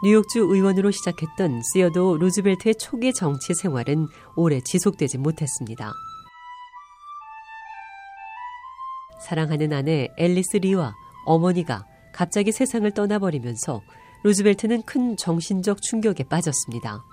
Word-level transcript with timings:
뉴욕주 0.00 0.38
의원으로 0.38 0.92
시작했던 0.92 1.60
시어도 1.72 2.16
루즈벨트의 2.18 2.76
초기 2.76 3.12
정치 3.12 3.52
생활은 3.52 4.06
오래 4.36 4.60
지속되지 4.60 5.18
못했습니다. 5.18 5.92
사랑하는 9.20 9.72
아내 9.72 10.08
앨리스 10.16 10.58
리와 10.58 10.94
어머니가 11.24 11.84
갑자기 12.12 12.52
세상을 12.52 12.88
떠나버리면서 12.92 13.82
루즈벨트는 14.22 14.82
큰 14.82 15.16
정신적 15.16 15.82
충격에 15.82 16.22
빠졌습니다. 16.22 17.04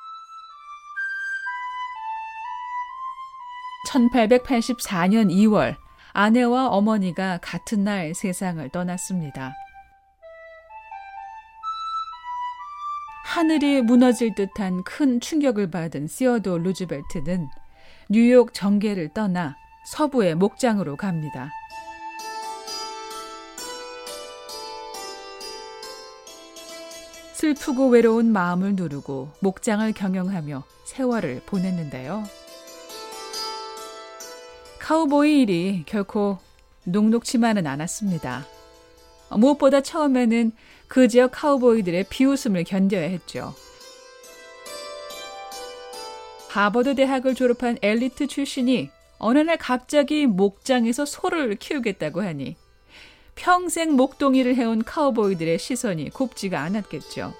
1884년 3.89 5.31
2월 5.31 5.75
아내와 6.13 6.67
어머니가 6.67 7.39
같은 7.41 7.83
날 7.83 8.13
세상을 8.13 8.69
떠났습니다. 8.69 9.53
하늘이 13.35 13.81
무너질 13.81 14.33
듯한 14.33 14.81
큰 14.85 15.19
충격을 15.19 15.69
받은 15.69 16.07
시어도 16.07 16.57
루즈벨트는 16.57 17.49
뉴욕 18.07 18.53
정계를 18.53 19.09
떠나 19.09 19.57
서부의 19.87 20.35
목장으로 20.35 20.95
갑니다. 20.95 21.51
슬프고 27.33 27.89
외로운 27.89 28.31
마음을 28.31 28.73
누르고 28.77 29.31
목장을 29.41 29.91
경영하며 29.91 30.63
세월을 30.85 31.41
보냈는데요. 31.45 32.23
카우보이 34.79 35.41
일이 35.41 35.83
결코 35.85 36.37
녹록치만은 36.85 37.67
않았습니다. 37.67 38.45
무엇보다 39.29 39.81
처음에는 39.81 40.51
그 40.87 41.07
지역 41.07 41.31
카우보이들의 41.31 42.05
비웃음을 42.09 42.63
견뎌야 42.63 43.07
했죠. 43.07 43.53
하버드 46.49 46.95
대학을 46.95 47.35
졸업한 47.35 47.77
엘리트 47.81 48.27
출신이 48.27 48.89
어느 49.17 49.39
날 49.39 49.57
갑자기 49.57 50.25
목장에서 50.25 51.05
소를 51.05 51.55
키우겠다고 51.55 52.21
하니 52.21 52.55
평생 53.35 53.93
목동이를 53.93 54.55
해온 54.55 54.83
카우보이들의 54.83 55.59
시선이 55.59 56.11
곱지가 56.11 56.61
않았겠죠. 56.61 57.33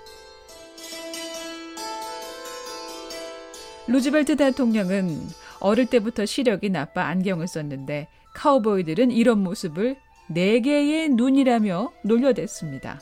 루즈벨트 3.88 4.36
대통령은 4.36 5.22
어릴 5.60 5.86
때부터 5.86 6.26
시력이 6.26 6.70
나빠 6.70 7.06
안경을 7.06 7.48
썼는데 7.48 8.08
카우보이들은 8.34 9.12
이런 9.12 9.42
모습을 9.44 9.96
네 10.28 10.60
개의 10.60 11.10
눈이라며 11.10 11.92
놀려댔습니다. 12.04 13.00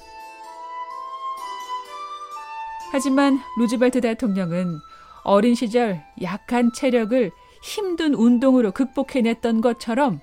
하지만 2.92 3.40
루즈벨트 3.58 4.02
대통령은 4.02 4.80
어린 5.24 5.56
시절 5.56 6.04
약한 6.22 6.72
체력을 6.74 7.32
힘든 7.64 8.14
운동으로 8.14 8.72
극복해냈던 8.72 9.62
것처럼 9.62 10.20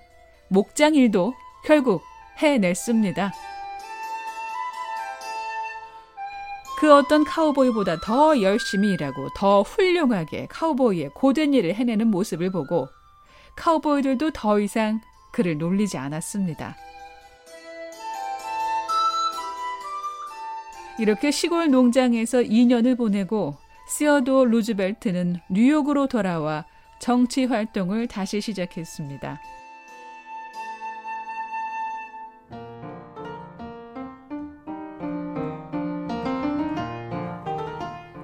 목장 0.49 0.95
일도 0.95 1.35
결국 1.65 2.03
해냈습니다. 2.39 3.33
그 6.79 6.95
어떤 6.95 7.25
카우보이보다 7.25 8.01
더 8.01 8.41
열심히 8.41 8.93
일하고 8.93 9.29
더 9.37 9.63
훌륭하게 9.63 10.47
카우보이의 10.49 11.11
고된 11.15 11.55
일을 11.55 11.75
해내는 11.75 12.09
모습을 12.09 12.51
보고 12.51 12.89
카우보이들도 13.57 14.31
더 14.31 14.61
이상 14.61 15.01
그를 15.33 15.59
놀리지 15.59 15.99
않았습니다. 15.99 16.77
이렇게 21.01 21.31
시골 21.31 21.71
농장에서 21.71 22.43
2년을 22.43 22.95
보내고 22.95 23.57
시어도 23.89 24.45
루즈벨트는 24.45 25.39
뉴욕으로 25.49 26.09
돌아와 26.09 26.67
정치 26.99 27.47
활동을 27.47 28.07
다시 28.07 28.43
시작했습니다. 28.43 29.41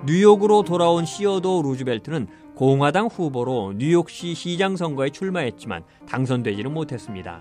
뉴욕으로 0.05 0.63
돌아온 0.63 1.07
시어도 1.07 1.63
루즈벨트는 1.63 2.29
공화당 2.55 3.07
후보로 3.07 3.73
뉴욕시 3.79 4.35
시장 4.35 4.77
선거에 4.77 5.09
출마했지만 5.09 5.83
당선되지는 6.07 6.75
못했습니다. 6.75 7.41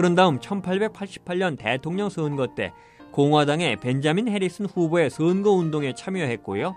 그런 0.00 0.14
다음 0.14 0.38
1888년 0.38 1.58
대통령 1.58 2.08
선거 2.08 2.46
때 2.46 2.72
공화당의 3.10 3.76
벤자민 3.80 4.28
해리슨 4.28 4.64
후보의 4.64 5.10
선거 5.10 5.50
운동에 5.50 5.92
참여했고요. 5.94 6.74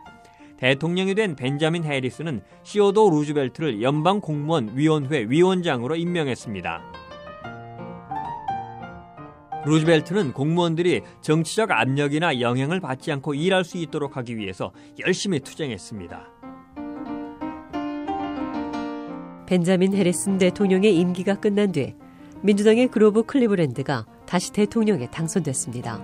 대통령이 0.58 1.16
된 1.16 1.38
벤자민 1.38 1.86
해리슨은 1.86 2.42
시오도 2.64 3.10
루즈벨트를 3.10 3.82
연방 3.82 4.20
공무원 4.20 4.72
위원회 4.76 5.26
위원장으로 5.30 5.96
임명했습니다. 5.96 6.82
루즈벨트는 9.68 10.34
공무원들이 10.34 11.04
정치적 11.22 11.72
압력이나 11.72 12.42
영향을 12.42 12.82
받지 12.82 13.10
않고 13.14 13.36
일할 13.36 13.64
수 13.64 13.78
있도록 13.78 14.18
하기 14.18 14.36
위해서 14.36 14.74
열심히 15.00 15.40
투쟁했습니다. 15.40 16.28
벤자민 19.46 19.94
해리슨 19.94 20.38
대통령의 20.40 20.98
임기가 20.98 21.36
끝난 21.36 21.72
뒤 21.72 21.96
민주당의 22.44 22.90
그로브 22.90 23.24
클리브랜드가 23.24 24.06
다시 24.26 24.52
대통령에 24.52 25.10
당선됐습니다. 25.10 26.02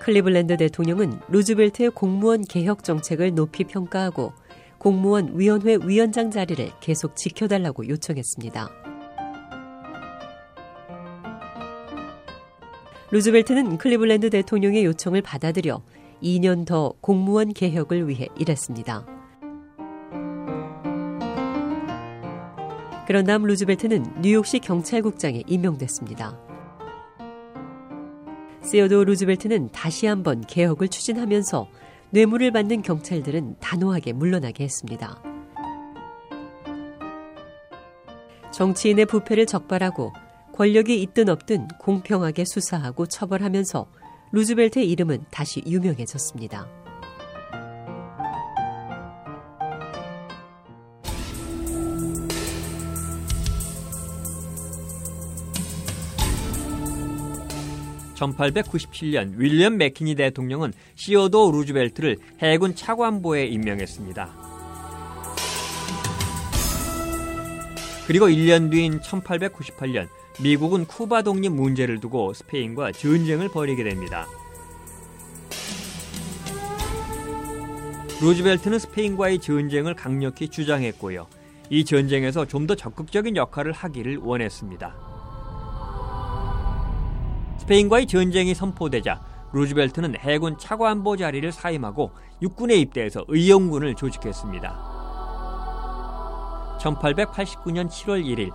클리블랜드 0.00 0.56
대통령은 0.56 1.20
루즈벨트의 1.28 1.90
공무원 1.90 2.42
개혁 2.42 2.82
정책을 2.82 3.34
높이 3.34 3.64
평가하고 3.64 4.32
공무원 4.78 5.38
위원회 5.38 5.76
위원장 5.84 6.30
자리를 6.30 6.70
계속 6.80 7.14
지켜달라고 7.14 7.88
요청했습니다. 7.88 8.70
루즈벨트는 13.10 13.76
클리블랜드 13.76 14.30
대통령의 14.30 14.86
요청을 14.86 15.20
받아들여 15.20 15.82
2년 16.22 16.64
더 16.64 16.94
공무원 17.02 17.52
개혁을 17.52 18.08
위해 18.08 18.28
일했습니다. 18.38 19.19
다음 23.10 23.42
루즈벨트는 23.42 24.22
뉴욕시 24.22 24.60
경찰국장에 24.60 25.42
임명됐습니다. 25.48 26.38
세어도 28.62 29.02
루즈벨트는 29.04 29.70
다시 29.72 30.06
한번 30.06 30.42
개혁을 30.42 30.86
추진하면서 30.86 31.66
뇌물을 32.10 32.52
받는 32.52 32.82
경찰들은 32.82 33.56
단호하게 33.58 34.12
물러나게 34.12 34.62
했습니다. 34.62 35.20
정치인의 38.52 39.06
부패를 39.06 39.46
적발하고 39.46 40.12
권력이 40.54 41.02
있든 41.02 41.28
없든 41.30 41.66
공평하게 41.80 42.44
수사하고 42.44 43.06
처벌하면서 43.06 43.86
루즈벨트의 44.30 44.88
이름은 44.88 45.24
다시 45.30 45.62
유명해졌습니다. 45.66 46.79
1897년 58.20 59.32
윌리엄 59.36 59.78
맥키니 59.78 60.14
대통령은 60.14 60.72
시어도 60.94 61.50
루즈벨트를 61.50 62.18
해군 62.40 62.74
차관보에 62.74 63.46
임명했습니다. 63.46 64.50
그리고 68.06 68.26
1년 68.26 68.70
뒤인 68.70 69.00
1898년 69.00 70.08
미국은 70.42 70.84
쿠바 70.86 71.22
독립 71.22 71.50
문제를 71.50 72.00
두고 72.00 72.32
스페인과 72.32 72.92
전쟁을 72.92 73.48
벌이게 73.48 73.84
됩니다. 73.84 74.26
루즈벨트는 78.20 78.78
스페인과의 78.78 79.38
전쟁을 79.38 79.94
강력히 79.94 80.48
주장했고요. 80.48 81.26
이 81.70 81.84
전쟁에서 81.84 82.44
좀 82.46 82.66
더 82.66 82.74
적극적인 82.74 83.36
역할을 83.36 83.72
하기를 83.72 84.18
원했습니다. 84.18 85.09
스페인과의 87.70 88.08
전쟁이 88.08 88.52
선포되자 88.52 89.20
루즈벨트는 89.52 90.16
해군 90.18 90.58
차관보 90.58 91.16
자리를 91.16 91.52
사임하고 91.52 92.10
육군에 92.42 92.74
입대해서 92.74 93.24
의용군을 93.28 93.94
조직했습니다. 93.94 94.76
1889년 96.80 97.88
7월 97.88 98.24
1일 98.24 98.50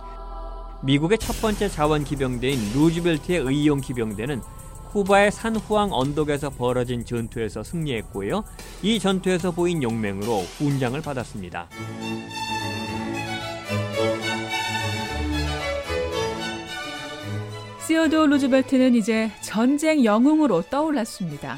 미국의 0.82 1.16
첫 1.16 1.40
번째 1.40 1.70
자원 1.70 2.04
기병대인 2.04 2.58
루즈벨트의 2.74 3.38
의용 3.38 3.80
기병대는 3.80 4.42
쿠바의 4.90 5.32
산후앙 5.32 5.94
언덕에서 5.94 6.50
벌어진 6.50 7.02
전투에서 7.02 7.62
승리했고요. 7.62 8.44
이 8.82 8.98
전투에서 8.98 9.52
보인 9.52 9.82
용맹으로 9.82 10.40
훈장을 10.58 11.00
받았습니다. 11.00 11.68
시어도 17.96 18.26
루즈벨트는 18.26 18.94
이제 18.94 19.30
전쟁 19.40 20.04
영웅으로 20.04 20.60
떠올랐습니다. 20.68 21.56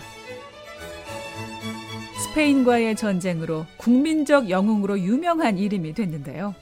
스페인과의 2.23 2.95
전쟁으로 2.95 3.67
국민적 3.77 4.49
영웅으로 4.49 5.01
유명한 5.01 5.59
이름이 5.59 5.95
됐는데요. 5.95 6.55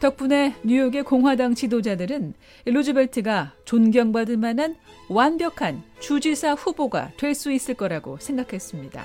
덕분에 0.00 0.56
뉴욕의 0.64 1.04
공화당 1.04 1.54
지도자들은 1.54 2.34
루즈벨트가 2.64 3.52
존경받을 3.64 4.36
만한 4.36 4.74
완벽한 5.08 5.84
주지사 6.00 6.54
후보가 6.54 7.12
될 7.16 7.36
수 7.36 7.52
있을 7.52 7.74
거라고 7.74 8.18
생각했습니다. 8.18 9.00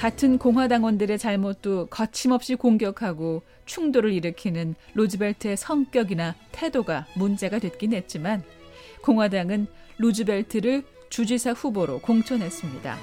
같은 0.00 0.38
공화당원들의 0.38 1.18
잘못도 1.18 1.88
거침없이 1.88 2.54
공격하고 2.54 3.42
충돌을 3.66 4.14
일으키는 4.14 4.74
루즈벨트의 4.94 5.58
성격이나 5.58 6.34
태도가 6.52 7.06
문제가 7.16 7.58
됐긴 7.58 7.92
했지만 7.92 8.42
공화당은 9.02 9.66
루즈벨트를 9.98 10.84
주지사 11.10 11.52
후보로 11.52 11.98
공천했습니다. 11.98 12.96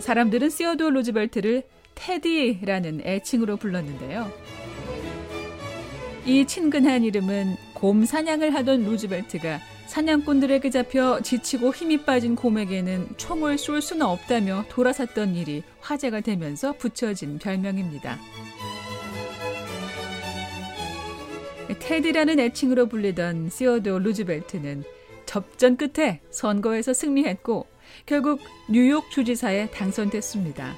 사람들은 0.00 0.48
시어도 0.48 0.88
루즈벨트를 0.88 1.64
테디라는 1.96 3.02
애칭으로 3.04 3.58
불렀는데요. 3.58 4.32
이 6.28 6.44
친근한 6.44 7.04
이름은 7.04 7.56
곰 7.72 8.04
사냥을 8.04 8.52
하던 8.54 8.84
루즈벨트가 8.84 9.60
사냥꾼들에게 9.86 10.68
잡혀 10.68 11.22
지치고 11.22 11.72
힘이 11.72 12.04
빠진 12.04 12.36
곰에게는 12.36 13.16
총을 13.16 13.56
쏠 13.56 13.80
수는 13.80 14.04
없다며 14.04 14.66
돌아섰던 14.68 15.34
일이 15.36 15.62
화제가 15.80 16.20
되면서 16.20 16.74
붙여진 16.74 17.38
별명입니다. 17.38 18.18
테디라는 21.78 22.40
애칭으로 22.40 22.88
불리던 22.88 23.48
시어도 23.48 23.98
루즈벨트는 23.98 24.84
접전 25.24 25.78
끝에 25.78 26.20
선거에서 26.28 26.92
승리했고 26.92 27.66
결국 28.04 28.40
뉴욕 28.68 29.10
주지사에 29.10 29.70
당선됐습니다. 29.70 30.76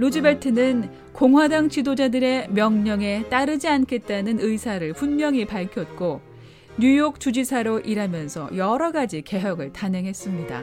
루즈벨트는 0.00 0.90
공화당 1.12 1.68
지도자들의 1.68 2.48
명령에 2.52 3.28
따르지 3.28 3.68
않겠다는 3.68 4.40
의사를 4.40 4.90
분명히 4.94 5.44
밝혔고 5.44 6.22
뉴욕 6.78 7.20
주지사로 7.20 7.80
일하면서 7.80 8.56
여러 8.56 8.92
가지 8.92 9.20
개혁을 9.20 9.74
단행했습니다. 9.74 10.62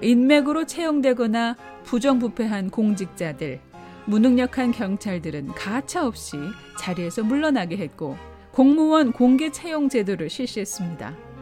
인맥으로 0.00 0.64
채용되거나 0.64 1.56
부정부패한 1.82 2.70
공직자들, 2.70 3.60
무능력한 4.04 4.70
경찰들은 4.70 5.48
가차없이 5.48 6.36
자리에서 6.78 7.24
물러나게 7.24 7.78
했고 7.78 8.16
공무원 8.52 9.10
공개 9.10 9.50
채용 9.50 9.88
제도를 9.88 10.30
실시했습니다. 10.30 11.33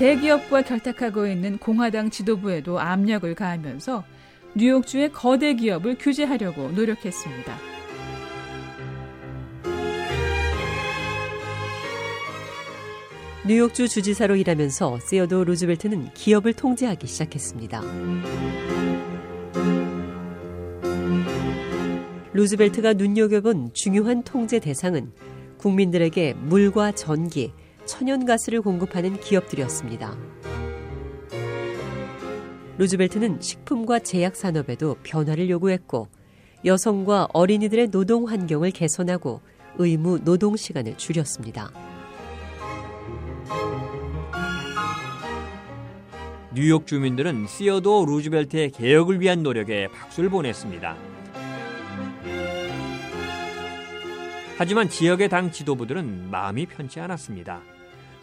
대기업과 0.00 0.62
결탁하고 0.62 1.26
있는 1.26 1.58
공화당 1.58 2.08
지도부에도 2.08 2.80
압력을 2.80 3.34
가하면서 3.34 4.02
뉴욕주의 4.56 5.12
거대 5.12 5.52
기업을 5.52 5.98
규제하려고 5.98 6.70
노력했습니다. 6.70 7.54
뉴욕주 13.46 13.88
주지사로 13.88 14.36
일하면서 14.36 15.00
세어도 15.00 15.44
루즈벨트는 15.44 16.14
기업을 16.14 16.54
통제하기 16.54 17.06
시작했습니다. 17.06 17.82
루즈벨트가 22.32 22.94
눈여겨본 22.94 23.74
중요한 23.74 24.22
통제 24.22 24.60
대상은 24.60 25.12
국민들에게 25.58 26.36
물과 26.40 26.92
전기, 26.92 27.52
천연가스를 27.86 28.62
공급하는 28.62 29.18
기업들이었습니다. 29.18 30.16
루즈벨트는 32.78 33.40
식품과 33.40 33.98
제약 33.98 34.36
산업에도 34.36 34.96
변화를 35.02 35.50
요구했고 35.50 36.08
여성과 36.64 37.28
어린이들의 37.32 37.90
노동 37.90 38.28
환경을 38.28 38.70
개선하고 38.70 39.40
의무 39.76 40.24
노동 40.24 40.56
시간을 40.56 40.96
줄였습니다. 40.96 41.70
뉴욕 46.54 46.86
주민들은 46.86 47.46
시어도 47.46 48.04
루즈벨트의 48.06 48.70
개혁을 48.70 49.20
위한 49.20 49.42
노력에 49.42 49.86
박수를 49.88 50.30
보냈습니다. 50.30 51.19
하지만 54.60 54.90
지역의 54.90 55.30
당 55.30 55.50
지도부들은 55.50 56.30
마음이 56.30 56.66
편치 56.66 57.00
않았습니다. 57.00 57.62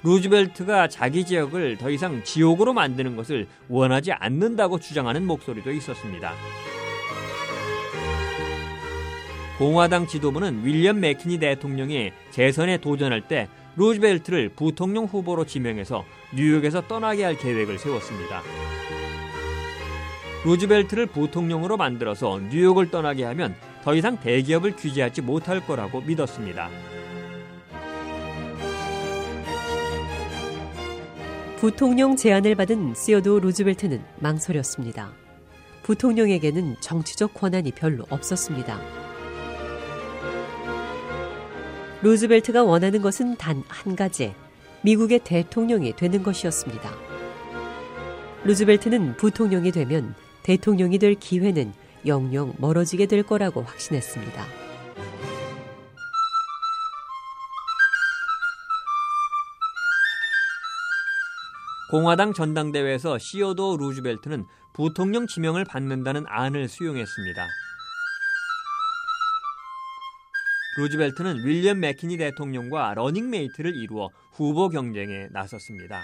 루즈벨트가 0.03 0.87
자기 0.87 1.25
지역을 1.25 1.77
더 1.77 1.89
이상 1.89 2.23
지옥으로 2.23 2.73
만드는 2.73 3.15
것을 3.15 3.47
원하지 3.69 4.11
않는다고 4.11 4.79
주장하는 4.79 5.25
목소리도 5.25 5.71
있었습니다. 5.71 6.33
공화당 9.57 10.05
지도부는 10.05 10.63
윌리엄 10.63 10.99
맥키니 10.99 11.39
대통령이 11.39 12.11
재선에 12.29 12.77
도전할 12.77 13.27
때 13.27 13.47
루즈벨트를 13.75 14.49
부통령 14.49 15.05
후보로 15.05 15.45
지명해서 15.45 16.05
뉴욕에서 16.35 16.81
떠나게 16.87 17.23
할 17.23 17.35
계획을 17.35 17.79
세웠습니다. 17.79 18.43
루즈벨트를 20.45 21.07
부통령으로 21.07 21.77
만들어서 21.77 22.39
뉴욕을 22.51 22.91
떠나게 22.91 23.23
하면 23.23 23.55
더 23.87 23.95
이상 23.95 24.19
대기업을 24.19 24.75
규제하지 24.75 25.21
못할 25.21 25.65
거라고 25.65 26.01
믿었습니다. 26.01 26.69
부통령 31.55 32.17
제안을 32.17 32.55
받은 32.55 32.95
시어도 32.95 33.39
루즈벨트는 33.39 34.03
망설였습니다. 34.19 35.13
부통령에게는 35.83 36.75
정치적 36.81 37.33
권한이 37.33 37.71
별로 37.71 38.05
없었습니다. 38.09 38.77
루즈벨트가 42.01 42.65
원하는 42.65 43.01
것은 43.01 43.37
단 43.37 43.63
한 43.69 43.95
가지, 43.95 44.33
미국의 44.81 45.19
대통령이 45.23 45.95
되는 45.95 46.23
것이었습니다. 46.23 46.91
루즈벨트는 48.43 49.15
부통령이 49.15 49.71
되면 49.71 50.13
대통령이 50.43 50.99
될 50.99 51.15
기회는 51.15 51.71
영영 52.05 52.55
멀어지게 52.59 53.05
될 53.05 53.23
거라고 53.23 53.61
확신했습니다. 53.61 54.45
공화당 61.89 62.33
전당대회에서 62.33 63.17
시어도 63.17 63.77
루즈벨트는 63.77 64.45
부통령 64.73 65.25
지명을 65.25 65.63
받는다는 65.63 66.25
안을 66.27 66.67
수용했습니다. 66.67 67.47
루즈벨트는 70.77 71.45
윌리엄 71.45 71.79
맥킨리 71.79 72.17
대통령과 72.17 72.93
러닝메이트를 72.93 73.75
이루어 73.75 74.09
후보 74.33 74.69
경쟁에 74.69 75.27
나섰습니다. 75.31 76.03